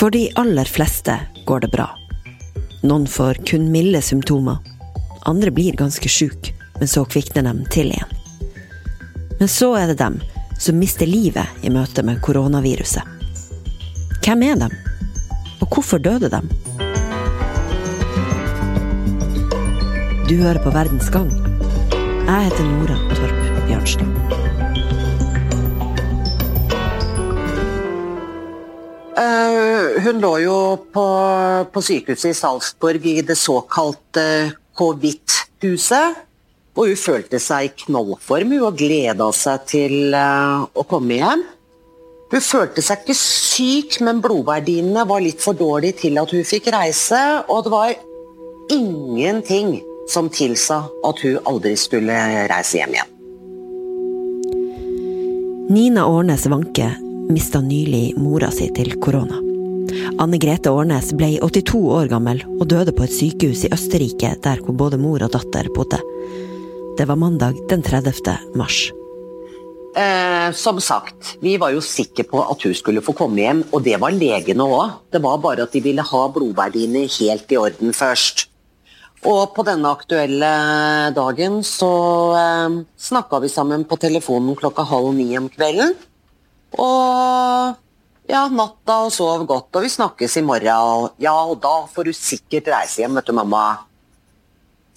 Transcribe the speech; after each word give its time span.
For 0.00 0.10
de 0.10 0.30
aller 0.34 0.64
fleste 0.64 1.12
går 1.44 1.60
det 1.60 1.68
bra. 1.74 1.90
Noen 2.80 3.02
får 3.04 3.42
kun 3.44 3.66
milde 3.68 4.00
symptomer. 4.00 4.56
Andre 5.28 5.50
blir 5.52 5.76
ganske 5.76 6.08
sjuke, 6.08 6.54
men 6.78 6.88
så 6.88 7.02
kvikner 7.04 7.44
de 7.44 7.66
til 7.68 7.90
igjen. 7.92 8.14
Men 9.36 9.48
så 9.52 9.74
er 9.76 9.90
det 9.90 9.98
dem 10.00 10.16
som 10.56 10.80
mister 10.80 11.04
livet 11.04 11.60
i 11.60 11.72
møte 11.74 12.00
med 12.00 12.22
koronaviruset. 12.24 13.04
Hvem 14.24 14.46
er 14.48 14.56
dem? 14.62 14.72
Og 15.60 15.68
hvorfor 15.68 16.00
døde 16.00 16.32
dem? 16.32 16.48
Du 20.32 20.36
hører 20.40 20.64
på 20.64 20.72
Verdens 20.72 21.12
gang. 21.12 21.28
Jeg 22.24 22.48
heter 22.48 22.72
Nora 22.72 22.96
Torp 23.12 23.64
Bjørnstad. 23.68 24.16
Uh, 29.20 29.49
hun 30.04 30.20
lå 30.22 30.32
jo 30.44 30.56
på, 30.92 31.04
på 31.72 31.82
sykehuset 31.84 32.32
i 32.32 32.36
Salzburg 32.38 33.06
i 33.06 33.20
det 33.26 33.36
såkalte 33.38 34.24
Covid-huset. 34.78 36.26
Og 36.78 36.86
hun 36.88 37.00
følte 37.00 37.40
seg 37.42 37.66
i 37.66 37.72
knollform 37.84 38.54
og 38.60 38.78
gleda 38.78 39.26
seg 39.36 39.64
til 39.68 40.14
uh, 40.14 40.62
å 40.64 40.84
komme 40.88 41.18
hjem. 41.18 41.42
Hun 42.30 42.44
følte 42.46 42.82
seg 42.84 43.02
ikke 43.02 43.18
syk, 43.18 43.98
men 44.06 44.22
blodverdiene 44.22 45.02
var 45.08 45.22
litt 45.24 45.42
for 45.42 45.58
dårlige 45.58 46.04
til 46.04 46.20
at 46.22 46.30
hun 46.30 46.46
fikk 46.46 46.70
reise. 46.72 47.20
Og 47.50 47.66
det 47.66 47.74
var 47.74 47.94
ingenting 48.70 49.80
som 50.10 50.30
tilsa 50.30 50.84
at 51.06 51.24
hun 51.26 51.42
aldri 51.50 51.74
skulle 51.78 52.14
reise 52.50 52.78
hjem 52.78 52.96
igjen. 52.96 53.16
Nina 55.70 56.06
Årnes 56.10 56.48
Wanke 56.50 56.88
mista 57.30 57.60
nylig 57.62 58.16
mora 58.18 58.50
si 58.54 58.70
til 58.74 58.96
korona. 59.02 59.49
Anne 60.20 60.38
Grete 60.42 60.72
Årnes 60.72 61.12
ble 61.18 61.34
82 61.40 61.80
år 61.96 62.10
gammel 62.12 62.42
og 62.58 62.68
døde 62.70 62.94
på 62.96 63.06
et 63.06 63.14
sykehus 63.14 63.64
i 63.66 63.72
Østerrike 63.74 64.34
der 64.44 64.62
hvor 64.64 64.76
både 64.84 65.00
mor 65.00 65.22
og 65.26 65.32
datter 65.34 65.70
bodde. 65.74 66.00
Det 66.98 67.06
var 67.08 67.18
mandag 67.18 67.58
den 67.70 67.82
30. 67.82 68.36
mars. 68.58 68.90
Eh, 69.96 70.52
som 70.52 70.78
sagt, 70.80 71.36
vi 71.42 71.56
var 71.58 71.72
jo 71.74 71.82
sikre 71.82 72.22
på 72.28 72.42
at 72.44 72.62
hun 72.62 72.74
skulle 72.78 73.02
få 73.02 73.14
komme 73.18 73.42
hjem, 73.42 73.64
og 73.74 73.82
det 73.82 73.96
var 73.98 74.14
legene 74.14 74.62
òg. 74.62 74.94
Det 75.10 75.22
var 75.22 75.40
bare 75.42 75.66
at 75.66 75.74
de 75.74 75.82
ville 75.82 76.04
ha 76.06 76.22
blodverdiene 76.30 77.06
helt 77.10 77.50
i 77.50 77.58
orden 77.58 77.96
først. 77.96 78.46
Og 79.26 79.50
på 79.52 79.64
denne 79.66 79.90
aktuelle 79.90 80.50
dagen 81.16 81.60
så 81.66 81.92
eh, 82.38 82.78
snakka 82.96 83.42
vi 83.42 83.50
sammen 83.52 83.84
på 83.84 83.98
telefonen 84.00 84.56
klokka 84.56 84.86
halv 84.88 85.12
ni 85.18 85.32
om 85.40 85.50
kvelden. 85.52 85.96
Og 86.78 87.76
ja, 88.30 88.46
natta 88.48 88.96
og 89.06 89.12
sov 89.14 89.44
godt, 89.48 89.68
og 89.76 89.84
vi 89.84 89.90
snakkes 89.92 90.38
i 90.40 90.46
morgen. 90.46 90.70
Og 90.70 91.22
ja, 91.22 91.34
og 91.34 91.60
da 91.62 91.74
får 91.90 92.08
du 92.08 92.16
sikkert 92.16 92.70
reise 92.72 93.02
hjem, 93.02 93.18
vet 93.18 93.30
du, 93.30 93.34
mamma. 93.36 93.64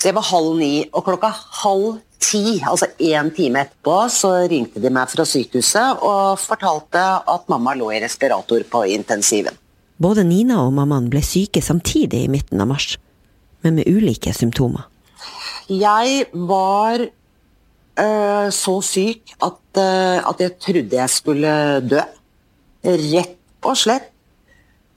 Det 0.03 0.11
var 0.15 0.25
halv 0.27 0.57
ni, 0.59 0.73
og 0.91 1.05
klokka 1.07 1.31
halv 1.63 2.01
ti, 2.23 2.59
altså 2.63 2.87
én 2.99 3.31
time 3.35 3.63
etterpå, 3.65 3.97
så 4.11 4.33
ringte 4.51 4.81
de 4.83 4.91
meg 4.93 5.11
fra 5.11 5.25
sykehuset 5.27 6.03
og 6.03 6.39
fortalte 6.41 7.01
at 7.33 7.51
mamma 7.51 7.75
lå 7.77 7.91
i 7.93 8.01
respirator 8.03 8.65
på 8.69 8.85
intensiven. 8.95 9.55
Både 10.01 10.25
Nina 10.27 10.59
og 10.65 10.73
mammaen 10.75 11.09
ble 11.11 11.21
syke 11.23 11.61
samtidig 11.63 12.25
i 12.25 12.31
midten 12.31 12.61
av 12.63 12.71
mars, 12.71 12.95
men 13.63 13.77
med 13.79 13.87
ulike 13.87 14.33
symptomer. 14.35 14.87
Jeg 15.69 16.25
var 16.33 16.99
øh, 16.99 18.47
så 18.51 18.75
syk 18.83 19.35
at, 19.39 19.61
øh, 19.79 20.17
at 20.19 20.41
jeg 20.43 20.57
trodde 20.59 20.99
jeg 20.99 21.09
skulle 21.09 21.53
dø. 21.87 22.01
Rett 22.83 23.37
og 23.63 23.77
slett. 23.79 24.09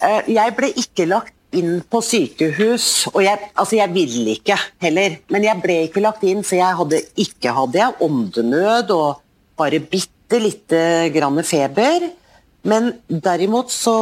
Uh, 0.02 0.22
jeg 0.28 0.52
ble 0.56 0.72
ikke 0.76 1.06
lagt 1.08 1.32
inn 1.56 1.78
på 1.88 2.02
sykehus, 2.04 3.06
og 3.14 3.22
jeg, 3.24 3.38
altså 3.56 3.78
jeg 3.78 3.92
ville 3.94 4.34
ikke 4.36 4.58
heller. 4.82 5.18
Men 5.32 5.46
jeg 5.46 5.62
ble 5.62 5.78
ikke 5.86 6.02
lagt 6.04 6.24
inn, 6.26 6.42
for 6.44 6.58
jeg 6.58 6.78
hadde 6.80 7.00
ikke 7.22 7.54
hadde 7.56 7.80
jeg 7.80 7.98
åndenød 8.06 8.92
og 8.96 9.22
bare 9.56 9.80
bitte 9.80 10.40
lite 10.42 10.80
grann 11.14 11.40
feber. 11.46 12.10
Men 12.66 12.90
derimot 13.08 13.70
så 13.72 13.96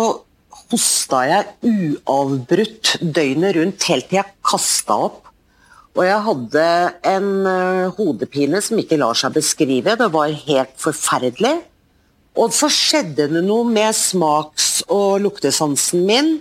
hosta 0.70 1.20
jeg 1.28 1.52
uavbrutt 1.68 2.96
døgnet 3.02 3.58
rundt 3.58 3.86
helt 3.90 4.08
til 4.08 4.20
jeg 4.22 4.34
kasta 4.46 4.96
opp. 5.10 5.20
Og 5.94 6.02
jeg 6.08 6.22
hadde 6.26 6.64
en 7.06 7.28
uh, 7.46 7.92
hodepine 7.94 8.58
som 8.64 8.80
ikke 8.80 8.98
lar 8.98 9.14
seg 9.18 9.36
beskrive. 9.36 9.94
Det 10.00 10.10
var 10.10 10.32
helt 10.48 10.74
forferdelig. 10.80 11.60
Og 12.40 12.50
så 12.54 12.68
skjedde 12.72 13.28
det 13.30 13.42
noe 13.46 13.66
med 13.68 13.94
smaks- 13.94 14.82
og 14.90 15.22
luktesansen 15.22 16.02
min. 16.08 16.32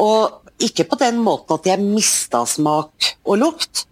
Og 0.00 0.40
ikke 0.62 0.86
på 0.90 0.98
den 1.00 1.20
måten 1.24 1.56
at 1.56 1.68
jeg 1.68 1.82
mista 1.82 2.44
smak 2.48 3.14
og 3.24 3.40
lukt, 3.40 3.86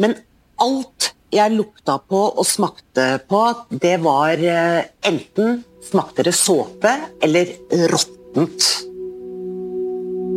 men 0.00 0.16
alt 0.60 1.12
jeg 1.30 1.54
lukta 1.54 1.98
på 2.10 2.20
og 2.32 2.46
smakte 2.46 3.20
på, 3.30 3.42
det 3.70 3.96
var 4.02 4.40
uh, 4.40 4.80
enten 5.06 5.60
smakte 5.90 6.24
det 6.26 6.34
såpe 6.36 6.90
eller 7.22 7.52
råttent. 7.92 8.66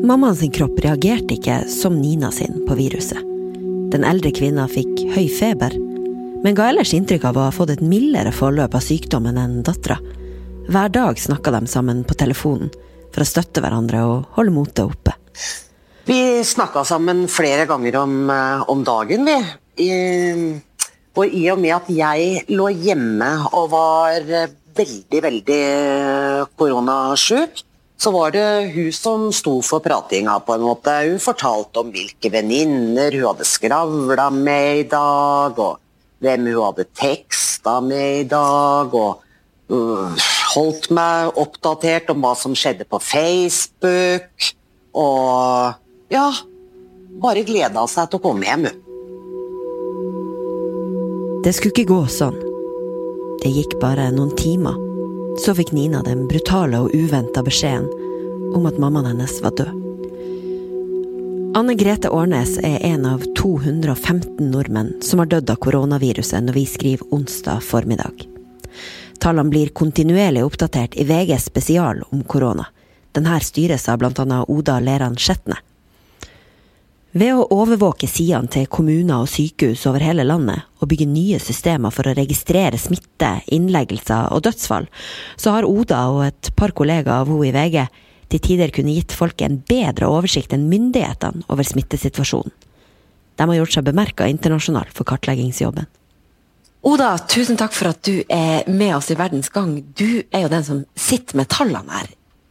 Mammaen 0.03 0.35
sin 0.35 0.51
kropp 0.53 0.77
reagerte 0.83 1.37
ikke 1.37 1.63
som 1.71 1.95
Nina 2.01 2.29
sin 2.35 2.61
på 2.67 2.75
viruset. 2.77 3.21
Den 3.93 4.05
eldre 4.07 4.33
kvinna 4.35 4.67
fikk 4.67 5.05
høy 5.15 5.27
feber, 5.31 5.75
men 6.43 6.57
ga 6.57 6.67
ellers 6.69 6.91
inntrykk 6.95 7.29
av 7.29 7.39
å 7.39 7.45
ha 7.47 7.53
fått 7.55 7.75
et 7.77 7.85
mildere 7.85 8.33
forløp 8.35 8.75
av 8.75 8.83
sykdommen 8.83 9.39
enn 9.39 9.61
dattera. 9.65 9.99
Hver 10.63 10.89
dag 10.89 11.19
snakka 11.19 11.51
de 11.51 11.67
sammen 11.67 12.05
på 12.07 12.15
telefonen 12.15 12.69
for 13.11 13.23
å 13.23 13.27
støtte 13.27 13.59
hverandre 13.59 14.03
og 14.07 14.37
holde 14.37 14.53
motet 14.55 14.85
oppe. 14.85 15.11
Vi 16.07 16.39
snakka 16.43 16.85
sammen 16.87 17.25
flere 17.27 17.65
ganger 17.67 17.97
om, 17.99 18.29
eh, 18.29 18.63
om 18.71 18.83
dagen, 18.83 19.25
vi. 19.25 19.37
I, 19.83 19.91
og 21.15 21.25
i 21.27 21.49
og 21.51 21.59
med 21.59 21.75
at 21.75 21.87
jeg 21.89 22.45
lå 22.47 22.69
hjemme 22.71 23.29
og 23.51 23.69
var 23.71 24.23
veldig, 24.75 25.21
veldig 25.27 25.63
koronasjuk, 26.55 27.63
så 27.97 28.11
var 28.11 28.31
det 28.31 28.73
hun 28.73 28.91
som 28.91 29.31
sto 29.31 29.61
for 29.61 29.79
pratinga, 29.79 30.39
på 30.39 30.55
en 30.55 30.61
måte. 30.61 30.95
Hun 31.09 31.19
fortalte 31.19 31.79
om 31.79 31.91
hvilke 31.91 32.31
venninner 32.31 33.11
hun 33.11 33.29
hadde 33.33 33.47
skravla 33.47 34.29
med 34.31 34.77
i 34.77 34.87
dag, 34.91 35.59
og 35.59 35.79
hvem 36.23 36.47
hun 36.51 36.63
hadde 36.63 36.87
teksta 36.95 37.79
med 37.81 38.23
i 38.23 38.27
dag, 38.31 38.93
og 38.93 39.21
uh, 39.71 40.23
holdt 40.53 40.89
meg 40.93 41.37
oppdatert 41.39 42.09
om 42.13 42.23
hva 42.23 42.33
som 42.39 42.55
skjedde 42.57 42.87
på 42.89 43.01
Facebook. 43.03 44.49
Og 44.93 46.13
ja 46.13 46.27
Bare 47.23 47.43
gleda 47.45 47.83
seg 47.87 48.09
til 48.09 48.17
å 48.17 48.23
komme 48.23 48.47
hjem. 48.47 48.65
Det 51.45 51.53
skulle 51.53 51.75
ikke 51.75 51.91
gå 51.91 51.99
sånn. 52.09 52.39
Det 53.43 53.51
gikk 53.53 53.77
bare 53.83 54.07
noen 54.15 54.33
timer 54.39 54.79
så 55.37 55.53
fikk 55.57 55.71
Nina 55.73 56.03
den 56.05 56.27
brutale 56.29 56.83
og 56.83 56.93
uventa 56.93 57.43
beskjeden 57.45 57.89
om 58.53 58.67
at 58.69 58.77
mammaen 58.81 59.09
hennes 59.13 59.39
var 59.43 59.55
død. 59.57 59.79
Anne 61.57 61.75
Grete 61.77 62.09
Årnes 62.09 62.55
er 62.65 62.79
en 62.85 63.05
av 63.05 63.25
215 63.37 64.41
nordmenn 64.49 64.95
som 65.05 65.21
har 65.21 65.29
dødd 65.29 65.53
av 65.53 65.61
koronaviruset 65.61 66.41
når 66.45 66.57
vi 66.57 66.65
skriver 66.69 67.13
onsdag 67.13 67.61
formiddag. 67.65 68.25
Tallene 69.23 69.49
blir 69.49 69.69
kontinuerlig 69.69 70.41
oppdatert 70.43 70.97
i 70.99 71.03
VG 71.07 71.37
spesial 71.39 72.01
om 72.09 72.23
korona. 72.27 72.65
Denne 73.15 73.37
styres 73.39 73.85
av 73.87 74.01
bl.a. 74.01 74.39
Oda 74.51 74.81
Leran 74.83 75.15
Skjetne. 75.15 75.55
Ved 77.15 77.31
å 77.31 77.45
overvåke 77.55 78.09
sidene 78.09 78.51
til 78.51 78.67
kommuner 78.67 79.21
og 79.23 79.29
sykehus 79.31 79.85
over 79.87 80.03
hele 80.03 80.25
landet, 80.27 80.65
og 80.81 80.91
bygge 80.91 81.07
nye 81.07 81.39
systemer 81.39 81.93
for 81.95 82.09
å 82.09 82.15
registrere 82.17 82.75
smitte, 82.81 83.29
innleggelser 83.53 84.33
og 84.35 84.43
dødsfall, 84.49 84.89
så 85.39 85.55
har 85.55 85.69
Oda 85.69 86.03
og 86.11 86.25
et 86.27 86.51
par 86.59 86.75
kollegaer 86.75 87.23
av 87.23 87.31
henne 87.31 87.47
i 87.47 87.55
VG 87.55 87.79
til 88.33 88.45
tider 88.49 88.75
kunne 88.75 88.97
gitt 88.97 89.15
folk 89.15 89.39
en 89.45 89.61
bedre 89.69 90.11
oversikt 90.11 90.51
enn 90.57 90.67
myndighetene 90.67 91.47
over 91.47 91.63
smittesituasjonen. 91.63 92.51
De 93.39 93.47
har 93.47 93.61
gjort 93.61 93.79
seg 93.79 93.87
bemerka 93.87 94.27
internasjonalt 94.27 94.91
for 94.91 95.07
kartleggingsjobben. 95.07 95.87
Oda, 96.83 97.13
tusen 97.31 97.55
takk 97.55 97.71
for 97.71 97.93
at 97.93 98.01
du 98.03 98.25
er 98.27 98.65
med 98.67 98.91
oss 98.97 99.07
i 99.13 99.15
Verdens 99.15 99.47
gang. 99.53 99.77
Du 99.95 100.23
er 100.35 100.41
jo 100.43 100.49
den 100.51 100.65
som 100.67 100.81
sitter 100.99 101.37
med 101.39 101.47
tallene 101.47 101.95
her. 101.95 102.09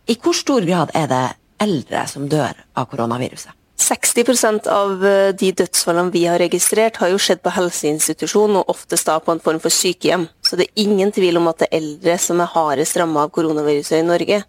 I 0.08 0.16
hvor 0.16 0.32
stor 0.32 0.64
grad 0.64 0.94
er 0.96 1.10
det 1.10 1.24
eldre 1.60 2.06
som 2.08 2.24
dør 2.32 2.56
av 2.72 2.88
koronaviruset? 2.88 3.52
60 3.82 4.70
av 4.72 5.04
eh, 5.04 5.34
de 5.36 5.50
dødsfallene 5.58 6.14
vi 6.14 6.22
har 6.30 6.40
registrert, 6.40 6.96
har 7.02 7.10
jo 7.12 7.18
skjedd 7.20 7.42
på 7.44 7.52
helseinstitusjon, 7.52 8.56
og 8.60 8.72
oftest 8.72 9.10
da 9.10 9.18
på 9.20 9.34
en 9.34 9.42
form 9.42 9.60
for 9.60 9.74
sykehjem. 9.74 10.24
Så 10.40 10.56
det 10.56 10.68
er 10.68 10.84
ingen 10.86 11.12
tvil 11.12 11.36
om 11.36 11.50
at 11.50 11.60
det 11.60 11.68
er 11.68 11.82
eldre 11.82 12.16
som 12.22 12.40
er 12.40 12.52
hardest 12.54 12.96
ramma 13.00 13.26
av 13.26 13.34
koronaviruset 13.36 13.98
i 13.98 14.06
Norge. 14.06 14.42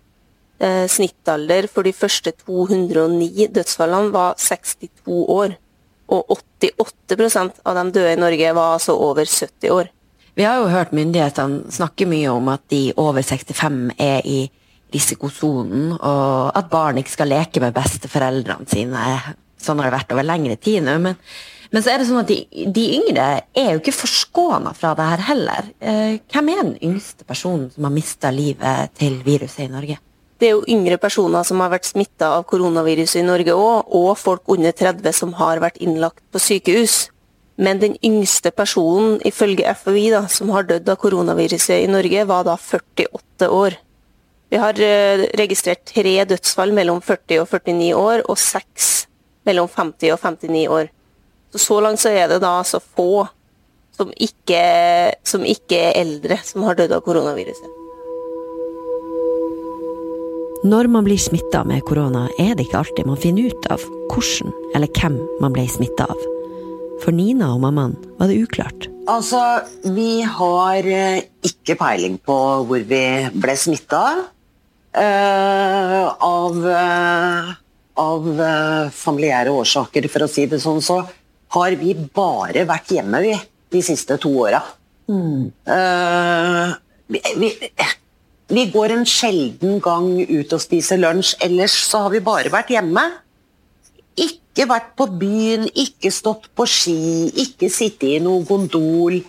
Eh, 0.63 0.85
snittalder 0.87 1.67
for 1.67 1.83
de 1.83 1.91
første 1.97 2.31
209 2.45 3.49
dødsfallene 3.51 4.15
var 4.15 4.39
62 4.39 5.25
år. 5.33 5.57
Og 6.13 6.35
88% 6.61 7.63
av 7.65 7.77
de 7.79 7.83
døde 7.95 8.13
i 8.13 8.19
Norge 8.21 8.55
var 8.55 8.77
altså 8.77 8.95
over 8.95 9.25
70 9.25 9.73
år. 9.73 9.91
Vi 10.33 10.45
har 10.47 10.57
jo 10.61 10.69
hørt 10.71 10.93
myndighetene 10.97 11.71
snakke 11.73 12.07
mye 12.09 12.31
om 12.33 12.47
at 12.53 12.63
de 12.73 12.87
over 12.97 13.21
65 13.21 13.93
er 14.01 14.25
i 14.25 14.39
risikosonen, 14.93 15.93
og 15.97 16.53
at 16.57 16.69
barn 16.71 16.99
ikke 17.01 17.13
skal 17.13 17.31
leke 17.33 17.61
med 17.61 17.73
besteforeldrene 17.75 18.69
sine. 18.69 19.03
Sånn 19.61 19.81
har 19.81 19.89
det 19.89 19.97
vært 19.97 20.13
over 20.13 20.25
lengre 20.25 20.57
tid 20.61 20.85
nå. 20.85 20.97
Men, 21.01 21.19
men 21.73 21.85
så 21.85 21.93
er 21.93 22.01
det 22.01 22.07
sånn 22.09 22.21
at 22.21 22.29
de, 22.29 22.39
de 22.73 22.85
yngre 22.99 23.27
er 23.57 23.69
jo 23.73 23.81
ikke 23.81 23.95
forskåna 23.95 24.73
fra 24.77 24.93
det 24.97 25.09
her 25.11 25.25
heller. 25.29 25.69
Eh, 25.81 26.17
hvem 26.33 26.51
er 26.53 26.63
den 26.63 26.75
yngste 26.89 27.25
personen 27.29 27.69
som 27.73 27.89
har 27.89 27.93
mista 27.93 28.33
livet 28.33 28.93
til 28.99 29.21
viruset 29.25 29.65
i 29.67 29.71
Norge? 29.73 29.99
Det 30.39 30.49
er 30.49 30.55
jo 30.55 30.65
yngre 30.67 30.97
personer 31.01 31.45
som 31.47 31.61
har 31.63 31.71
vært 31.71 31.87
smitta 31.87 32.33
av 32.37 32.45
koronaviruset 32.49 33.21
i 33.21 33.25
Norge 33.25 33.55
òg, 33.55 33.89
og 33.95 34.13
folk 34.19 34.49
under 34.51 34.73
30 34.75 35.15
som 35.15 35.33
har 35.39 35.61
vært 35.63 35.79
innlagt 35.83 36.23
på 36.33 36.41
sykehus. 36.41 37.07
Men 37.55 37.79
den 37.79 37.95
yngste 38.03 38.49
personen 38.51 39.19
ifølge 39.25 39.75
FHI 39.77 40.07
som 40.33 40.49
har 40.55 40.65
dødd 40.69 40.89
av 40.89 40.97
koronaviruset 41.01 41.83
i 41.83 41.91
Norge, 41.91 42.25
var 42.25 42.47
da 42.47 42.57
48 42.57 43.49
år. 43.49 43.77
Vi 44.49 44.59
har 44.61 44.79
eh, 44.85 45.27
registrert 45.37 45.85
tre 45.89 46.15
dødsfall 46.29 46.73
mellom 46.73 47.01
40 47.01 47.41
og 47.41 47.47
49 47.49 47.93
år, 47.97 48.25
og 48.29 48.41
seks 48.41 49.07
mellom 49.45 49.69
50 49.69 50.13
og 50.13 50.19
59 50.21 50.65
år. 50.69 50.91
Så, 51.53 51.61
så 51.67 51.79
langt 51.85 52.01
så 52.01 52.13
er 52.13 52.27
det 52.29 52.41
da 52.41 52.57
så 52.65 52.81
få 52.81 53.27
som 53.93 54.09
ikke, 54.17 54.65
som 55.25 55.45
ikke 55.45 55.77
er 55.77 56.01
eldre, 56.01 56.41
som 56.45 56.65
har 56.65 56.77
dødd 56.79 56.97
av 56.97 57.05
koronaviruset. 57.05 57.82
Når 60.63 60.87
man 60.87 61.03
blir 61.03 61.19
smitta 61.19 61.65
med 61.67 61.83
korona, 61.83 62.29
er 62.39 62.53
det 62.55 62.69
ikke 62.69 62.79
alltid 62.79 63.07
man 63.09 63.17
finner 63.19 63.51
ut 63.51 63.65
av 63.73 63.81
hvordan 64.13 64.53
eller 64.71 64.87
hvem 64.95 65.17
man 65.43 65.51
ble 65.51 65.65
smitta 65.67 66.05
av. 66.07 66.21
For 67.03 67.11
Nina 67.11 67.49
og 67.51 67.65
mammaen 67.65 67.97
var 68.15 68.29
det 68.31 68.37
uklart. 68.45 68.87
Altså, 69.11 69.41
vi 69.91 70.21
har 70.23 70.87
eh, 70.87 71.25
ikke 71.43 71.75
peiling 71.81 72.15
på 72.23 72.37
hvor 72.69 72.85
vi 72.87 73.03
ble 73.35 73.55
smitta. 73.59 74.05
Uh, 74.93 76.05
av 76.21 76.57
uh, 76.61 77.49
av 77.97 78.27
uh, 78.29 78.91
familiære 78.93 79.51
årsaker, 79.51 80.05
for 80.13 80.23
å 80.23 80.29
si 80.31 80.45
det 80.47 80.61
sånn, 80.63 80.79
så 80.85 81.01
har 81.57 81.75
vi 81.81 81.95
bare 81.97 82.63
vært 82.69 82.93
hjemme, 82.95 83.19
vi, 83.25 83.33
de 83.73 83.81
siste 83.83 84.15
to 84.21 84.31
åra. 84.45 84.61
Mm. 85.11 85.49
Vi, 87.11 87.21
vi, 87.41 87.49
vi 88.55 88.65
går 88.73 88.93
en 88.93 89.05
sjelden 89.07 89.79
gang 89.83 90.09
ut 90.19 90.53
og 90.55 90.61
spiser 90.61 90.99
lunsj. 91.01 91.35
Ellers 91.43 91.75
så 91.87 92.05
har 92.05 92.13
vi 92.13 92.23
bare 92.23 92.51
vært 92.53 92.73
hjemme. 92.73 93.03
Ikke 94.19 94.67
vært 94.69 94.91
på 94.99 95.07
byen, 95.19 95.65
ikke 95.69 96.11
stått 96.13 96.49
på 96.55 96.67
ski, 96.69 97.29
ikke 97.45 97.71
sittet 97.73 98.17
i 98.17 98.19
noen 98.23 98.45
gondol. 98.47 99.21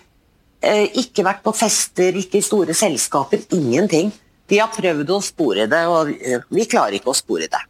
Eh, 0.65 0.87
ikke 1.01 1.25
vært 1.25 1.45
på 1.45 1.55
fester, 1.57 2.17
ikke 2.17 2.41
i 2.41 2.45
store 2.45 2.77
selskaper. 2.77 3.47
Ingenting. 3.57 4.13
Vi 4.49 4.61
har 4.61 4.73
prøvd 4.75 5.15
å 5.15 5.23
spore 5.25 5.69
det, 5.71 5.83
og 5.89 6.11
vi 6.53 6.69
klarer 6.69 6.99
ikke 6.99 7.15
å 7.15 7.17
spore 7.17 7.49
det. 7.49 7.63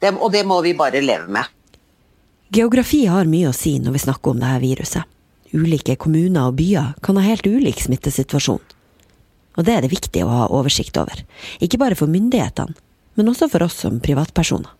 det 0.00 0.14
og 0.14 0.30
det 0.32 0.44
må 0.46 0.60
vi 0.62 0.76
bare 0.78 1.02
leve 1.02 1.26
med. 1.26 1.50
Geografi 2.54 3.06
har 3.10 3.26
mye 3.26 3.50
å 3.50 3.56
si 3.56 3.74
når 3.82 3.96
vi 3.96 4.04
snakker 4.04 4.30
om 4.30 4.42
dette 4.42 4.62
viruset. 4.62 5.12
Ulike 5.56 5.96
kommuner 5.98 6.50
og 6.50 6.58
byer 6.60 6.94
kan 7.02 7.18
ha 7.18 7.24
helt 7.26 7.46
ulik 7.46 7.82
smittesituasjon. 7.82 8.62
Og 9.56 9.64
det 9.64 9.74
er 9.74 9.84
det 9.84 9.92
viktig 9.92 10.24
å 10.24 10.32
ha 10.32 10.48
oversikt 10.52 10.98
over. 11.00 11.22
Ikke 11.64 11.80
bare 11.80 11.98
for 11.98 12.10
myndighetene, 12.12 12.76
men 13.16 13.32
også 13.32 13.48
for 13.52 13.64
oss 13.66 13.78
som 13.84 14.00
privatpersoner. 14.04 14.72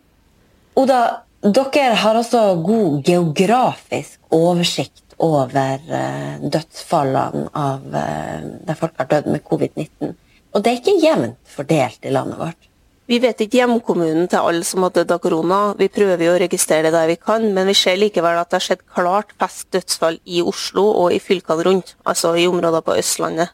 Oda, 0.77 1.01
dere 1.41 1.97
har 1.97 2.19
også 2.19 2.43
god 2.65 3.01
geografisk 3.07 4.19
oversikt 4.33 5.17
over 5.17 5.81
uh, 5.89 6.37
dødsfallene 6.45 7.47
av 7.57 7.85
uh, 7.89 8.47
der 8.67 8.77
folk 8.77 8.93
har 9.01 9.09
dødd 9.09 9.31
med 9.33 9.45
covid-19. 9.45 10.13
Og 10.53 10.63
det 10.63 10.71
er 10.71 10.81
ikke 10.81 10.99
jevnt 11.01 11.37
fordelt 11.49 12.05
i 12.05 12.13
landet 12.13 12.37
vårt. 12.37 12.69
Vi 13.07 13.21
vet 13.23 13.39
ikke 13.39 13.61
hjemkommunen 13.61 14.27
til 14.27 14.43
alle 14.43 14.65
som 14.67 14.83
har 14.83 14.91
dødd 14.91 15.13
av 15.15 15.21
korona. 15.23 15.59
Vi 15.79 15.87
prøver 15.87 16.25
jo 16.25 16.33
å 16.33 16.39
registrere 16.41 16.89
det 16.89 16.97
der 16.97 17.07
vi 17.07 17.15
kan, 17.15 17.45
men 17.55 17.69
vi 17.69 17.75
ser 17.77 17.95
likevel 17.95 18.35
at 18.35 18.51
det 18.51 18.59
har 18.59 18.65
skjedd 18.65 18.81
klart 18.93 19.31
flest 19.37 19.69
dødsfall 19.71 20.17
i 20.27 20.41
Oslo 20.43 20.83
og 21.05 21.15
i 21.15 21.21
fylkene 21.23 21.63
rundt, 21.63 21.93
altså 22.03 22.33
i 22.35 22.49
områder 22.51 22.83
på 22.83 22.97
Østlandet. 22.99 23.53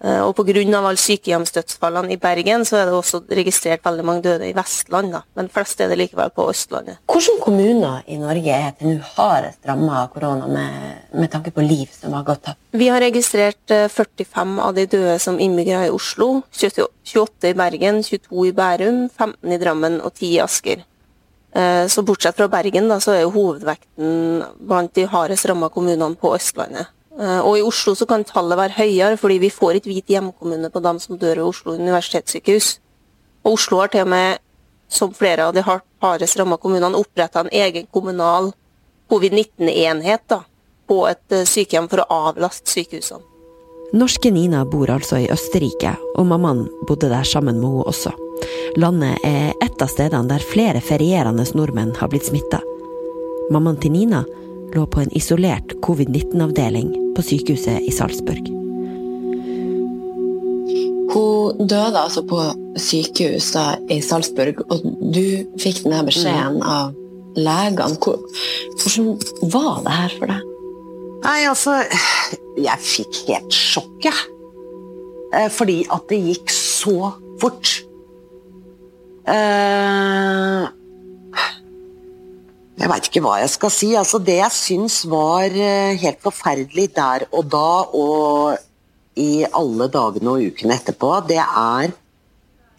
Eh, 0.00 0.20
og 0.24 0.32
pga. 0.36 0.62
alle 0.78 0.96
sykehjemsdødsfallene 0.96 2.14
i 2.14 2.16
Bergen, 2.16 2.64
så 2.64 2.78
er 2.78 2.86
det 2.88 2.94
også 2.96 3.20
registrert 3.28 3.84
veldig 3.84 4.04
mange 4.04 4.22
døde 4.22 4.48
i 4.48 4.54
Vestland. 4.56 5.12
Da. 5.12 5.22
Men 5.36 5.50
flest 5.52 5.80
er 5.80 5.88
det 5.88 5.98
likevel 6.00 6.30
på 6.32 6.48
Østlandet. 6.48 7.02
Hvilke 7.10 7.36
kommuner 7.44 8.02
i 8.06 8.16
Norge 8.16 8.54
er 8.54 8.72
til 8.78 8.94
nå 8.94 9.10
hardest 9.16 9.66
rammet 9.68 9.96
av 9.98 10.08
korona, 10.14 10.46
med, 10.48 11.00
med, 11.12 11.30
tanke 11.30 11.52
på 11.52 11.64
liv 11.64 11.90
som 11.92 12.16
har 12.16 12.24
gått 12.24 12.46
tapt? 12.48 12.60
Vi 12.72 12.88
har 12.88 13.00
registrert 13.04 13.68
45 13.68 14.56
eh, 14.56 14.64
av 14.64 14.74
de 14.74 14.86
døde 14.86 15.18
som 15.20 15.40
innbyggere 15.40 15.90
i 15.90 15.92
Oslo. 15.92 16.30
28 16.50 17.50
i 17.50 17.58
Bergen, 17.58 18.00
22 18.06 18.46
i 18.48 18.54
Bærum, 18.56 19.02
15 19.10 19.52
i 19.52 19.58
Drammen 19.60 20.00
og 20.00 20.14
10 20.14 20.30
i 20.30 20.40
Asker. 20.40 20.86
Eh, 21.52 21.84
så 21.92 22.06
bortsett 22.06 22.40
fra 22.40 22.48
Bergen, 22.48 22.88
da, 22.88 23.00
så 23.02 23.12
er 23.18 23.26
jo 23.26 23.34
hovedvekten 23.36 24.40
blant 24.64 24.94
de 24.96 25.04
hardest 25.10 25.48
ramma 25.50 25.68
kommunene 25.68 26.16
på 26.16 26.32
Østlandet. 26.38 26.88
Eh, 27.18 27.40
og 27.40 27.58
I 27.58 27.64
Oslo 27.66 27.94
så 27.98 28.06
kan 28.06 28.24
tallet 28.26 28.58
være 28.58 28.76
høyere, 28.78 29.18
fordi 29.18 29.40
vi 29.42 29.50
får 29.50 29.80
ikke 29.80 29.90
hvit 29.90 30.14
hjemkommune 30.14 30.70
på 30.70 30.82
dem 30.84 31.00
som 31.02 31.18
dør 31.18 31.40
ved 31.40 31.48
Oslo 31.48 31.74
universitetssykehus. 31.74 32.76
Og 33.44 33.56
Oslo 33.56 33.80
har 33.82 33.90
til 33.90 34.04
og 34.04 34.12
med, 34.12 34.38
som 34.90 35.14
flere 35.14 35.48
av 35.48 35.54
de 35.54 35.64
hardest 35.64 36.38
ramma 36.38 36.58
kommunene, 36.60 36.98
oppretta 36.98 37.44
en 37.44 37.52
egen 37.52 37.88
kommunal 37.90 38.52
covid-19-enhet 39.10 40.38
på 40.90 41.02
et 41.10 41.34
eh, 41.34 41.46
sykehjem 41.48 41.90
for 41.90 42.04
å 42.04 42.22
avlaste 42.30 42.70
sykehusene. 42.70 43.26
Norske 43.90 44.30
Nina 44.30 44.62
bor 44.70 44.86
altså 44.94 45.18
i 45.18 45.30
Østerrike, 45.34 45.96
og 46.14 46.28
mammaen 46.30 46.68
bodde 46.86 47.08
der 47.10 47.26
sammen 47.26 47.58
med 47.58 47.72
henne 47.72 47.86
også. 47.90 48.12
Landet 48.78 49.18
er 49.26 49.56
et 49.64 49.82
av 49.82 49.90
stedene 49.90 50.30
der 50.30 50.44
flere 50.46 50.78
ferierende 50.84 51.42
nordmenn 51.58 51.96
har 51.98 52.10
blitt 52.12 52.28
smitta. 52.28 52.60
Mammaen 53.50 53.80
til 53.82 53.90
Nina 53.96 54.22
lå 54.74 54.86
på 54.86 55.02
en 55.02 55.12
isolert 55.16 55.74
covid-19-avdeling 55.84 56.92
på 57.16 57.24
sykehuset 57.26 57.86
i 57.86 57.92
Salzburg. 57.94 58.50
Hun 61.10 61.66
døde 61.66 61.98
altså 61.98 62.22
på 62.22 62.38
sykehus 62.78 63.50
da, 63.56 63.74
i 63.90 63.98
Salzburg, 64.04 64.62
og 64.70 64.84
du 65.14 65.42
fikk 65.58 65.82
denne 65.84 66.04
beskjeden 66.06 66.60
mm. 66.60 66.66
av 66.66 66.94
legene. 67.38 67.98
Hvordan 68.78 69.10
var 69.52 69.82
det 69.86 69.96
her 69.96 70.16
for 70.18 70.30
deg? 70.34 70.46
Nei, 71.20 71.40
altså 71.50 71.82
Jeg 72.60 72.80
fikk 72.84 73.24
helt 73.28 73.54
sjokk, 73.54 73.96
jeg. 74.06 74.26
Eh, 75.36 75.48
fordi 75.52 75.82
at 75.92 76.06
det 76.10 76.20
gikk 76.24 76.52
så 76.52 77.12
fort. 77.40 77.76
Uh, 79.30 80.66
jeg 82.80 82.88
veit 82.88 83.08
ikke 83.10 83.20
hva 83.24 83.36
jeg 83.42 83.52
skal 83.52 83.72
si. 83.74 83.90
Altså, 83.98 84.20
det 84.24 84.38
jeg 84.38 84.56
syns 84.56 85.02
var 85.10 85.52
eh, 85.52 85.98
helt 86.00 86.20
forferdelig 86.24 86.88
der 86.96 87.26
og 87.28 87.50
da, 87.52 87.72
og 87.92 89.20
i 89.20 89.44
alle 89.44 89.90
dagene 89.92 90.32
og 90.32 90.46
ukene 90.48 90.78
etterpå, 90.78 91.12
det 91.28 91.42
er, 91.42 91.92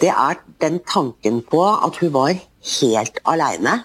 det 0.02 0.10
er 0.10 0.42
den 0.64 0.80
tanken 0.88 1.42
på 1.46 1.62
at 1.70 2.02
hun 2.02 2.14
var 2.16 2.34
helt 2.80 3.22
aleine. 3.30 3.78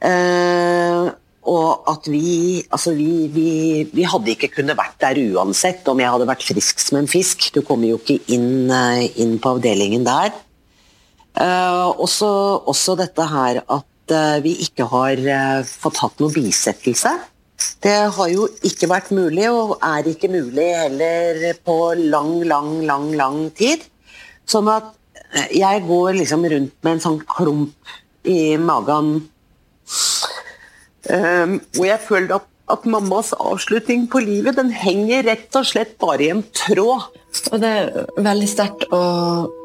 Uh, 0.00 1.12
og 1.50 1.88
at 1.92 2.06
vi 2.08 2.62
Altså, 2.72 2.94
vi, 2.96 3.26
vi, 3.28 3.50
vi, 3.92 4.04
hadde 4.08 4.32
ikke 4.32 4.48
kunnet 4.54 4.78
vært 4.78 4.96
der 5.02 5.18
uansett 5.34 5.84
om 5.92 6.00
jeg 6.00 6.08
hadde 6.08 6.28
vært 6.28 6.44
frisk 6.46 6.80
som 6.80 7.00
en 7.00 7.08
fisk. 7.10 7.50
Du 7.52 7.60
kommer 7.66 7.90
jo 7.90 7.98
ikke 8.00 8.20
inn, 8.32 8.70
eh, 8.72 9.08
inn 9.20 9.36
på 9.40 9.56
avdelingen 9.56 10.06
der. 10.06 10.32
Uh, 11.36 11.92
også, 12.00 12.30
også 12.68 12.96
dette 13.00 13.28
her 13.28 13.60
at 13.64 13.86
Eh, 14.10 14.38
vi 14.44 14.56
ikke 14.64 14.86
har 14.90 15.20
eh, 15.20 15.60
fått 15.64 16.00
hatt 16.02 16.20
noen 16.22 16.34
bisettelse. 16.34 17.12
Det 17.84 17.96
har 18.16 18.30
jo 18.32 18.46
ikke 18.66 18.88
vært 18.90 19.10
mulig, 19.14 19.46
og 19.52 19.76
er 19.84 20.08
ikke 20.08 20.30
mulig 20.32 20.68
heller 20.74 21.42
på 21.64 21.76
lang, 22.00 22.40
lang, 22.48 22.72
lang, 22.88 23.10
lang 23.16 23.40
tid. 23.56 23.84
Sånn 24.48 24.70
at 24.72 24.92
eh, 25.34 25.50
jeg 25.60 25.84
går 25.86 26.16
liksom 26.18 26.46
rundt 26.52 26.76
med 26.82 26.96
en 26.96 27.04
sånn 27.06 27.20
klump 27.28 27.92
i 28.28 28.56
magen. 28.60 29.18
Um, 31.10 31.54
hvor 31.74 31.86
jeg 31.88 32.02
føler 32.04 32.34
at, 32.36 32.44
at, 32.70 32.84
mammas 32.86 33.32
avslutning 33.32 34.04
på 34.12 34.20
livet 34.22 34.58
den 34.58 34.68
henger 34.70 35.24
rett 35.26 35.56
og 35.58 35.64
slett 35.66 35.96
bare 35.98 36.26
i 36.26 36.30
en 36.34 36.44
tråd. 36.54 37.08
Og 37.50 37.56
Det 37.62 37.70
er 37.70 37.90
veldig 38.20 38.50
sterkt 38.50 38.84
å 38.94 39.02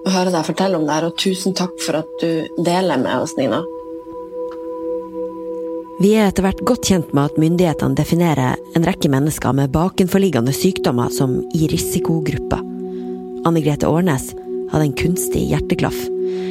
høre 0.08 0.32
deg 0.32 0.48
fortelle 0.48 0.80
om 0.80 0.88
det 0.88 0.96
her, 0.96 1.10
og 1.10 1.20
tusen 1.20 1.58
takk 1.58 1.76
for 1.84 2.00
at 2.00 2.18
du 2.24 2.64
deler 2.64 3.02
med 3.02 3.26
oss, 3.26 3.36
Nina. 3.38 3.66
Vi 5.96 6.10
er 6.20 6.26
etter 6.28 6.44
hvert 6.44 6.60
godt 6.68 6.90
kjent 6.90 7.14
med 7.16 7.30
at 7.30 7.38
myndighetene 7.40 7.96
definerer 7.96 8.58
en 8.76 8.84
rekke 8.84 9.08
mennesker 9.08 9.54
med 9.56 9.72
bakenforliggende 9.72 10.52
sykdommer 10.52 11.08
som 11.14 11.38
i 11.56 11.70
risikogrupper. 11.72 12.60
Anne 13.48 13.62
Grete 13.64 13.88
Årnes 13.88 14.26
hadde 14.74 14.90
en 14.90 14.98
kunstig 15.00 15.46
hjerteklaff. 15.54 15.96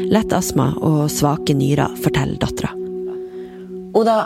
Lett 0.09 0.33
astma 0.33 0.71
og 0.81 1.11
svake 1.13 1.53
nyrer, 1.59 1.93
forteller 2.01 2.41
dattera. 2.41 2.73
Oda, 4.01 4.17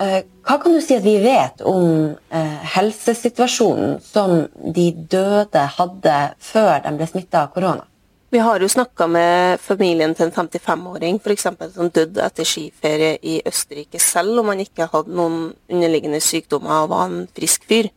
eh, 0.00 0.22
hva 0.48 0.56
kan 0.62 0.72
du 0.72 0.80
si 0.80 0.96
at 0.96 1.04
vi 1.04 1.18
vet 1.20 1.60
om 1.68 2.16
eh, 2.32 2.58
helsesituasjonen 2.72 3.98
som 4.00 4.46
de 4.72 4.88
døde 4.96 5.68
hadde 5.76 6.18
før 6.40 6.80
de 6.80 6.96
ble 6.96 7.12
smitta 7.12 7.44
av 7.44 7.52
korona? 7.52 7.84
Vi 8.32 8.38
har 8.38 8.60
jo 8.60 8.68
snakka 8.68 9.04
med 9.12 9.60
familien 9.60 10.14
til 10.16 10.30
en 10.30 10.32
55-åring 10.32 11.18
f.eks. 11.20 11.42
som 11.74 11.90
døde 11.92 12.22
etter 12.24 12.46
skiferie 12.48 13.18
i 13.28 13.34
Østerrike, 13.44 14.00
selv 14.00 14.40
om 14.40 14.48
han 14.48 14.62
ikke 14.62 14.86
hadde 14.88 15.12
noen 15.18 15.50
underliggende 15.68 16.20
sykdommer 16.24 16.86
og 16.86 16.94
var 16.94 17.10
en 17.10 17.26
frisk 17.36 17.66
fyr. 17.68 17.90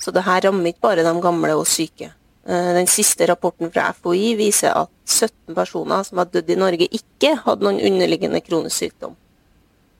Så 0.00 0.14
det 0.16 0.22
her 0.24 0.40
rammer 0.46 0.70
ikke 0.72 0.86
bare 0.86 1.04
de 1.04 1.12
gamle 1.26 1.52
og 1.58 1.68
syke. 1.68 2.08
Eh, 2.48 2.70
den 2.78 2.88
siste 2.88 3.28
rapporten 3.28 3.68
fra 3.76 3.90
FHI 3.92 4.32
viser 4.40 4.72
at 4.72 4.94
17 5.04 5.52
personer 5.52 6.08
som 6.08 6.22
har 6.22 6.32
dødd 6.32 6.56
i 6.56 6.58
Norge, 6.64 6.88
ikke 6.88 7.34
hadde 7.44 7.68
noen 7.68 7.84
underliggende 7.84 8.40
kronisk 8.48 8.86
sykdom. 8.86 9.20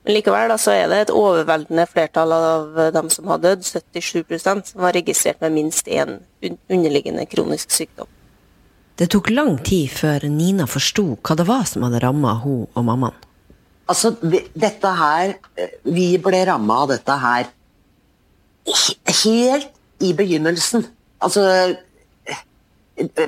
Men 0.08 0.16
likevel 0.16 0.48
da, 0.48 0.56
så 0.56 0.78
er 0.78 0.88
det 0.88 1.02
et 1.02 1.16
overveldende 1.16 1.84
flertall 1.92 2.32
av 2.32 2.84
dem 2.96 3.12
som 3.12 3.28
har 3.28 3.44
dødd, 3.44 3.68
77% 3.68 4.72
som 4.72 4.88
var 4.88 4.96
registrert 4.96 5.44
med 5.44 5.58
minst 5.60 5.92
én 5.92 6.22
underliggende 6.72 7.28
kronisk 7.28 7.68
sykdom. 7.82 8.08
Det 8.94 9.08
tok 9.10 9.30
lang 9.34 9.56
tid 9.66 9.90
før 9.90 10.26
Nina 10.30 10.68
forsto 10.70 11.16
hva 11.18 11.34
det 11.38 11.46
var 11.48 11.64
som 11.66 11.82
hadde 11.86 12.02
ramma 12.04 12.36
hun 12.44 12.66
og 12.66 12.84
mammaen. 12.86 13.16
Altså, 13.90 14.14
dette 14.56 14.90
her 14.96 15.34
eh, 15.60 15.74
Vi 15.84 16.14
ble 16.22 16.38
ramma 16.48 16.78
av 16.86 16.92
dette 16.94 17.16
her 17.20 17.50
helt 19.24 19.74
i 20.00 20.14
begynnelsen. 20.16 20.86
Altså 21.20 21.42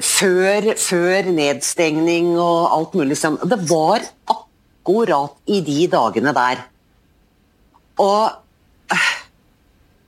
før, 0.01 0.71
før, 0.79 1.29
nedstengning 1.35 2.33
og 2.39 2.71
alt 2.73 2.97
mulig 2.97 3.19
sånn. 3.19 3.37
Det 3.43 3.59
var 3.69 4.05
akkurat 4.31 5.37
i 5.51 5.61
de 5.67 5.87
dagene 5.91 6.33
der. 6.37 6.63
Og 8.03 8.95
eh, 8.95 9.13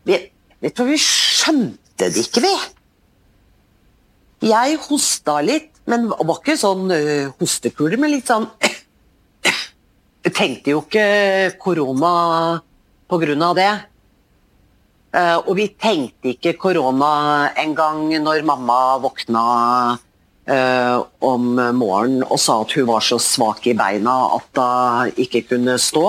Vet 0.08 0.74
du 0.74 0.82
hva, 0.82 0.88
vi 0.88 0.98
skjønte 1.02 2.08
det 2.08 2.24
ikke, 2.24 2.42
vi. 2.42 2.54
Jeg 4.45 4.78
hosta 4.85 5.40
litt, 5.42 5.73
men 5.90 6.07
var 6.12 6.38
ikke 6.38 6.54
sånn 6.59 6.87
uh, 6.92 7.30
hostekule, 7.40 7.99
men 7.99 8.12
litt 8.12 8.28
sånn 8.30 8.47
Jeg 10.26 10.35
tenkte 10.35 10.75
jo 10.75 10.83
ikke 10.85 11.57
korona 11.59 12.12
på 13.09 13.18
grunn 13.23 13.42
av 13.42 13.57
det. 13.59 13.71
Uh, 15.16 15.38
og 15.40 15.54
vi 15.59 15.71
tenkte 15.73 16.35
ikke 16.35 16.59
korona 16.61 17.49
en 17.59 17.73
gang 17.75 18.04
når 18.23 18.45
mamma 18.47 18.99
våkna 19.02 19.45
uh, 19.97 20.97
om 21.25 21.49
morgenen 21.57 22.26
og 22.28 22.38
sa 22.42 22.61
at 22.62 22.76
hun 22.76 22.90
var 22.92 23.02
så 23.07 23.18
svak 23.23 23.66
i 23.66 23.75
beina 23.78 24.14
at 24.37 24.61
hun 24.61 25.18
ikke 25.25 25.47
kunne 25.54 25.78
stå, 25.83 26.07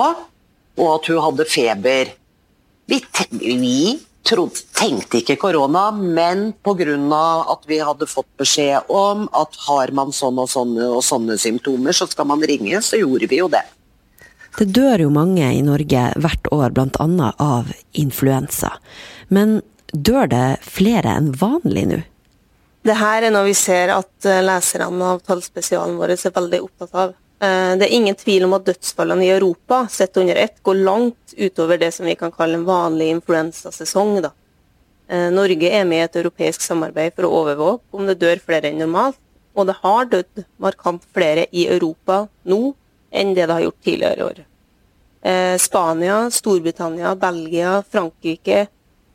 og 0.78 0.86
at 0.92 1.10
hun 1.10 1.24
hadde 1.24 1.48
feber. 1.50 2.14
Vi, 2.90 3.00
vi 3.40 3.96
trodde, 4.26 4.62
tenkte 4.76 5.20
ikke 5.20 5.38
korona, 5.40 5.88
men 5.90 6.52
pga. 6.64 6.96
at 7.52 7.66
vi 7.66 7.78
hadde 7.78 8.06
fått 8.06 8.28
beskjed 8.38 8.88
om 8.88 9.28
at 9.32 9.56
har 9.66 9.92
man 9.92 10.12
sånne 10.12 10.46
og 10.46 10.50
sånne 10.50 10.88
og 10.88 11.04
sånne 11.04 11.38
symptomer, 11.38 11.92
så 11.92 12.06
skal 12.06 12.26
man 12.26 12.42
ringe, 12.42 12.80
så 12.82 13.00
gjorde 13.00 13.26
vi 13.26 13.40
jo 13.40 13.48
det. 13.48 13.64
Det 14.58 14.66
dør 14.74 15.06
jo 15.06 15.10
mange 15.14 15.46
i 15.54 15.62
Norge 15.62 16.10
hvert 16.18 16.52
år 16.52 16.70
bl.a. 16.74 17.32
av 17.38 17.70
influensa. 17.92 18.74
Men 19.28 19.60
dør 19.92 20.26
det 20.30 20.46
flere 20.66 21.14
enn 21.16 21.30
vanlig 21.38 21.86
nå? 21.90 22.00
Det 22.82 22.96
her 22.96 23.26
er 23.26 23.32
noe 23.34 23.44
vi 23.44 23.54
ser 23.54 23.92
at 23.92 24.26
eh, 24.26 24.40
leserne 24.40 25.12
av 25.14 25.20
tallspesialen 25.26 25.98
vår 26.00 26.14
er 26.16 26.32
veldig 26.32 26.60
opptatt 26.64 26.94
av. 26.96 27.12
Eh, 27.40 27.76
det 27.80 27.86
er 27.86 27.96
ingen 27.96 28.16
tvil 28.20 28.44
om 28.44 28.52
at 28.58 28.66
dødsfallene 28.68 29.24
i 29.24 29.32
Europa 29.32 29.86
sett 29.88 30.18
under 30.20 30.36
ett 30.36 30.58
går 30.62 30.82
langt 30.84 31.34
utover 31.38 31.78
det 31.80 31.88
som 31.96 32.04
vi 32.04 32.14
kan 32.20 32.32
kalle 32.32 32.58
en 32.58 32.66
vanlig 32.68 33.08
influensasesong. 33.14 34.18
Da. 34.26 34.32
Eh, 35.08 35.30
Norge 35.32 35.70
er 35.72 35.86
med 35.88 36.02
i 36.02 36.04
et 36.04 36.18
europeisk 36.20 36.60
samarbeid 36.60 37.14
for 37.16 37.24
å 37.24 37.32
overvåke 37.38 37.96
om 37.96 38.10
det 38.10 38.18
dør 38.20 38.42
flere 38.44 38.68
enn 38.68 38.82
normalt. 38.84 39.16
Og 39.56 39.66
det 39.66 39.78
har 39.80 40.10
dødd 40.12 40.44
markant 40.60 41.06
flere 41.16 41.46
i 41.50 41.64
Europa 41.66 42.26
nå 42.44 42.74
enn 43.10 43.32
det 43.34 43.46
det 43.48 43.56
har 43.56 43.64
gjort 43.64 43.84
tidligere 43.84 44.20
i 44.20 44.26
år. 44.26 44.42
Eh, 45.22 45.56
Spania, 45.58 46.18
Storbritannia, 46.30 47.14
Belgia, 47.16 47.78
Frankrike, 47.88 48.66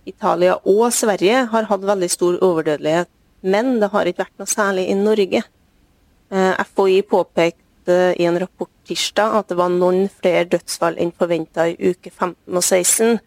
Italia 0.06 0.58
og 0.66 0.90
Sverige 0.94 1.46
har 1.54 1.70
hatt 1.70 1.86
veldig 1.86 2.10
stor 2.10 2.42
overdødelighet. 2.42 3.10
Men 3.46 3.78
det 3.80 3.92
har 3.94 4.10
ikke 4.10 4.26
vært 4.26 4.42
noe 4.42 4.50
særlig 4.50 4.88
i 4.90 4.98
Norge. 4.98 5.44
FHI 6.36 7.04
påpekte 7.06 7.65
i 7.92 8.26
en 8.26 8.40
rapport 8.42 8.72
tirsdag 8.88 9.38
at 9.40 9.52
det 9.52 9.58
var 9.60 9.70
noen 9.74 10.10
flere 10.10 10.48
dødsfall 10.50 10.98
enn 11.02 11.14
forventa 11.16 11.68
i 11.70 11.76
uke 11.92 12.12
15 12.12 12.36
og 12.50 12.64
16 12.64 13.20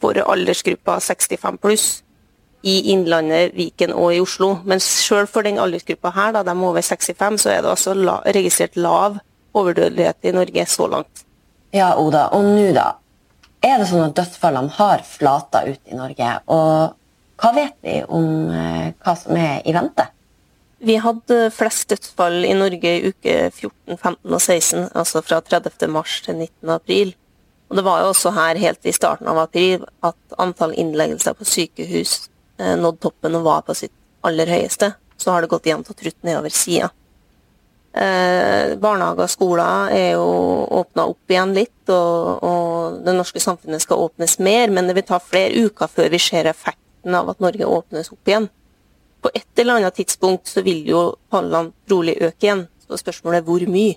for 0.00 0.18
aldersgruppa 0.20 0.98
65 1.00 1.60
pluss 1.62 1.86
i 2.66 2.92
Innlandet, 2.92 3.54
Viken 3.54 3.92
og 3.94 4.14
i 4.14 4.20
Oslo. 4.20 4.56
Men 4.64 4.80
selv 4.82 5.30
for 5.30 5.46
den 5.46 5.60
aldersgruppa 5.62 6.12
her, 6.16 6.34
da, 6.34 6.42
de 6.46 6.54
over 6.56 6.82
65, 6.82 7.38
så 7.42 7.52
er 7.52 7.62
det 7.62 7.72
altså 7.72 7.94
la, 7.94 8.18
registrert 8.34 8.76
lav 8.80 9.20
overdødelighet 9.56 10.28
i 10.28 10.34
Norge 10.36 10.66
så 10.68 10.88
langt. 10.90 11.24
Ja, 11.74 11.94
Oda. 12.00 12.28
Og 12.36 12.44
nå, 12.44 12.70
da? 12.76 12.96
Er 13.64 13.80
det 13.80 13.88
sånn 13.90 14.08
at 14.08 14.16
dødsfallene 14.18 14.74
har 14.76 15.04
flata 15.06 15.64
ut 15.66 15.80
i 15.90 15.96
Norge? 15.98 16.32
Og 16.52 17.40
hva 17.40 17.52
vet 17.56 17.76
vi 17.84 17.96
om 18.02 18.50
eh, 18.50 18.92
hva 19.02 19.16
som 19.18 19.38
er 19.38 19.62
i 19.66 19.74
vente? 19.76 20.06
Vi 20.86 20.94
hadde 21.02 21.48
flest 21.50 21.88
dødsfall 21.90 22.44
i 22.46 22.54
Norge 22.54 22.90
i 22.94 23.08
uke 23.10 23.32
14, 23.50 23.96
15 23.96 24.34
og 24.36 24.40
16, 24.40 24.84
altså 24.94 25.22
fra 25.24 25.40
30. 25.42 25.88
mars 25.90 26.20
til 26.22 26.36
19. 26.36 26.70
april. 26.70 27.14
Og 27.66 27.78
det 27.78 27.82
var 27.88 28.02
jo 28.02 28.12
også 28.12 28.30
her 28.36 28.60
helt 28.62 28.86
i 28.86 28.94
starten 28.94 29.26
av 29.26 29.40
april 29.42 29.82
at 30.06 30.36
antall 30.38 30.76
innleggelser 30.78 31.34
på 31.34 31.46
sykehus 31.48 32.12
eh, 32.60 32.76
nådde 32.78 33.02
toppen 33.02 33.34
og 33.34 33.48
var 33.48 33.64
på 33.66 33.74
sitt 33.74 33.94
aller 34.26 34.46
høyeste. 34.52 34.92
Så 35.18 35.32
har 35.34 35.42
det 35.42 35.50
gått 35.50 35.66
jevnt 35.66 35.90
og 35.90 35.98
trutt 35.98 36.20
nedover 36.28 36.54
sida. 36.54 36.92
Eh, 37.96 38.76
barnehager 38.78 39.24
og 39.26 39.32
skoler 39.32 39.90
er 39.96 40.12
jo 40.12 40.28
åpna 40.82 41.08
opp 41.10 41.34
igjen 41.34 41.56
litt, 41.56 41.80
og, 41.88 42.44
og, 42.46 43.00
det 43.02 43.16
norske 43.16 43.42
samfunnet 43.42 43.82
skal 43.82 44.04
åpnes 44.04 44.38
mer, 44.38 44.70
men 44.70 44.86
det 44.86 44.94
vil 45.00 45.08
ta 45.08 45.18
flere 45.18 45.66
uker 45.66 45.90
før 45.90 46.14
vi 46.14 46.22
ser 46.22 46.46
effekten 46.52 47.18
av 47.18 47.32
at 47.32 47.42
Norge 47.42 47.66
åpnes 47.66 48.12
opp 48.14 48.30
igjen 48.30 48.46
på 49.26 49.32
et 49.34 49.60
eller 49.60 49.80
annet 49.80 49.96
tidspunkt 49.98 50.46
så 50.46 50.62
vil 50.62 50.84
jo 50.86 51.00
pallene 51.32 51.74
trolig 51.88 52.14
øke 52.20 52.46
igjen. 52.46 52.66
Så 52.86 53.00
spørsmålet 53.00 53.40
er 53.40 53.46
hvor 53.48 53.64
mye. 53.66 53.96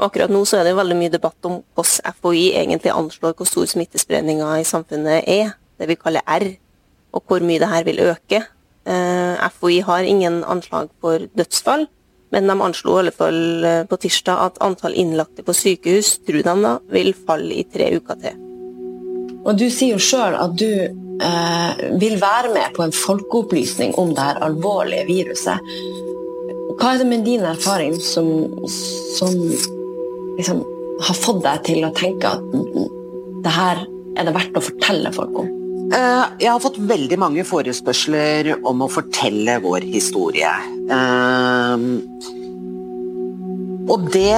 Akkurat 0.00 0.30
nå 0.32 0.44
så 0.46 0.60
er 0.60 0.68
det 0.68 0.76
veldig 0.78 0.96
mye 0.96 1.12
debatt 1.12 1.48
om 1.48 1.58
hvordan 1.76 2.14
FHI 2.16 2.44
egentlig 2.62 2.94
anslår 2.94 3.34
hvor 3.36 3.48
stor 3.50 3.66
smittespredninga 3.68 4.54
i 4.60 4.64
samfunnet 4.64 5.26
er, 5.28 5.52
det 5.76 5.88
vi 5.90 5.98
kaller 5.98 6.24
R, 6.24 6.46
og 7.12 7.24
hvor 7.26 7.44
mye 7.44 7.60
det 7.60 7.68
her 7.68 7.84
vil 7.84 8.00
øke. 8.06 8.40
Eh, 8.88 9.48
FHI 9.58 9.80
har 9.84 10.08
ingen 10.08 10.40
anslag 10.44 10.88
for 11.02 11.26
dødsfall, 11.36 11.84
men 12.32 12.48
de 12.48 12.56
anslo 12.56 12.94
i 12.94 13.02
alle 13.02 13.12
fall 13.12 13.42
eh, 13.64 13.82
på 13.90 13.98
tirsdag 14.00 14.44
at 14.46 14.62
antall 14.64 14.96
innlagte 14.96 15.44
på 15.44 15.56
sykehus 15.56 16.14
tror 16.24 16.46
de 16.46 16.56
da, 16.62 16.78
vil 16.94 17.12
falle 17.12 17.58
i 17.58 17.66
tre 17.68 17.90
uker 17.98 18.22
til. 18.22 18.40
Og 19.44 19.58
du 19.58 19.66
sier 19.68 19.98
jo 19.98 20.00
sjøl 20.00 20.38
at 20.38 20.56
du 20.56 21.04
vil 21.98 22.14
være 22.20 22.52
med 22.54 22.74
på 22.76 22.84
en 22.84 22.94
folkeopplysning 22.94 23.96
om 23.98 24.12
det 24.14 24.22
her 24.22 24.38
alvorlige 24.46 25.06
viruset. 25.08 25.72
Hva 26.78 26.92
er 26.92 27.00
det 27.00 27.08
med 27.10 27.24
din 27.26 27.42
erfaring 27.42 27.96
som, 27.98 28.28
som 29.18 29.34
liksom, 30.38 30.62
har 31.02 31.18
fått 31.18 31.42
deg 31.42 31.64
til 31.66 31.86
å 31.88 31.94
tenke 31.96 32.30
at 32.30 32.44
det 33.42 33.54
her 33.54 33.82
er 34.18 34.26
det 34.26 34.34
verdt 34.34 34.58
å 34.58 34.62
fortelle 34.62 35.10
folk 35.14 35.40
om? 35.42 35.48
Eh, 35.88 36.24
jeg 36.42 36.50
har 36.52 36.60
fått 36.60 36.78
veldig 36.90 37.18
mange 37.20 37.44
forespørsler 37.48 38.52
om 38.68 38.84
å 38.84 38.90
fortelle 38.92 39.56
vår 39.64 39.86
historie. 39.88 40.50
Eh, 40.92 41.86
og 43.88 44.10
det 44.12 44.36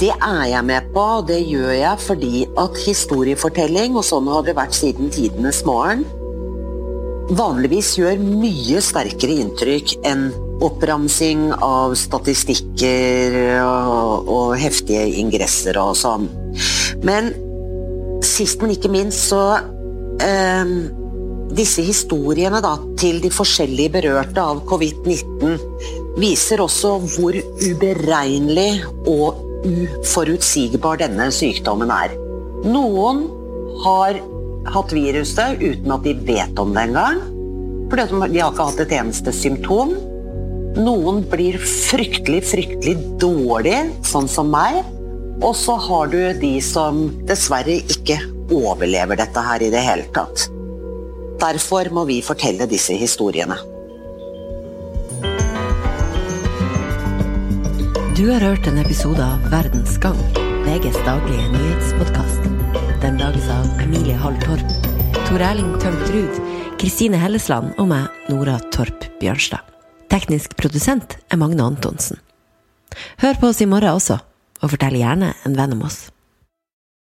det 0.00 0.12
er 0.16 0.44
jeg 0.48 0.64
med 0.64 0.86
på, 0.94 1.02
og 1.20 1.26
det 1.28 1.42
gjør 1.44 1.74
jeg 1.76 2.00
fordi 2.00 2.44
at 2.58 2.78
historiefortelling, 2.86 3.98
og 4.00 4.06
sånn 4.06 4.30
har 4.32 4.46
det 4.46 4.56
vært 4.56 4.76
siden 4.76 5.10
tidenes 5.12 5.60
morgen, 5.68 6.06
vanligvis 7.36 7.92
gjør 7.98 8.22
mye 8.22 8.80
sterkere 8.82 9.36
inntrykk 9.44 9.98
enn 10.08 10.30
oppramsing 10.64 11.50
av 11.62 11.94
statistikker 11.96 13.36
og, 13.62 14.30
og 14.32 14.56
heftige 14.60 15.04
ingresser 15.20 15.78
og 15.80 15.92
sånn. 16.00 16.26
Men 17.06 17.30
sist, 18.24 18.60
men 18.60 18.74
ikke 18.74 18.92
minst, 18.92 19.28
så 19.30 19.44
eh, 20.24 20.74
Disse 21.50 21.82
historiene 21.82 22.60
da, 22.62 22.76
til 22.94 23.16
de 23.18 23.26
forskjellige 23.34 23.90
berørte 23.96 24.38
av 24.38 24.60
covid-19 24.70 25.56
viser 26.22 26.62
også 26.62 26.92
hvor 27.16 27.34
uberegnelig 27.34 28.84
og 29.10 29.49
uforutsigbar 29.66 31.00
denne 31.00 31.28
sykdommen 31.34 31.90
er. 31.92 32.14
Noen 32.66 33.24
har 33.84 34.20
hatt 34.70 34.92
viruset 34.94 35.60
uten 35.62 35.94
at 35.94 36.04
de 36.04 36.14
vet 36.28 36.60
om 36.60 36.74
det 36.76 36.86
engang. 36.90 37.20
For 37.90 37.98
de 37.98 38.06
har 38.20 38.52
ikke 38.52 38.68
hatt 38.70 38.82
et 38.84 38.94
eneste 39.00 39.34
symptom. 39.34 39.96
Noen 40.78 41.24
blir 41.26 41.58
fryktelig, 41.58 42.44
fryktelig 42.52 42.94
dårlig, 43.22 43.78
sånn 44.06 44.30
som 44.30 44.52
meg. 44.52 44.84
Og 45.40 45.54
så 45.56 45.74
har 45.80 46.10
du 46.12 46.20
de 46.36 46.52
som 46.62 47.06
dessverre 47.26 47.80
ikke 47.80 48.20
overlever 48.52 49.18
dette 49.18 49.42
her 49.42 49.64
i 49.64 49.72
det 49.72 49.82
hele 49.82 50.06
tatt. 50.14 50.46
Derfor 51.40 51.88
må 51.96 52.04
vi 52.10 52.20
fortelle 52.22 52.68
disse 52.68 52.94
historiene. 53.00 53.56
Du 58.20 58.26
har 58.28 58.40
hørt 58.40 58.66
en 58.68 58.76
episode 58.76 59.24
av 59.24 59.44
Verdens 59.48 59.94
gang, 59.96 60.18
VGs 60.66 60.98
daglige 61.06 61.46
nyhetspodkast. 61.54 62.42
Den 63.00 63.16
lages 63.16 63.46
av 63.48 63.80
Emilie 63.80 64.12
Hall 64.20 64.36
Torp, 64.42 64.74
Tor 65.24 65.40
Erling 65.40 65.70
Tømt 65.80 66.04
Ruud, 66.12 66.40
Kristine 66.76 67.16
Hellesland 67.16 67.72
og 67.80 67.88
meg, 67.88 68.10
Nora 68.28 68.58
Torp 68.76 69.06
Bjørnstad. 69.22 69.64
Teknisk 70.12 70.52
produsent 70.60 71.16
er 71.32 71.40
Magne 71.40 71.64
Antonsen. 71.64 72.20
Hør 73.24 73.40
på 73.40 73.54
oss 73.54 73.64
i 73.64 73.70
morgen 73.72 73.96
også, 73.96 74.20
og 74.60 74.74
fortell 74.74 75.00
gjerne 75.00 75.32
en 75.48 75.56
venn 75.56 75.78
om 75.78 75.86
oss. 75.88 76.02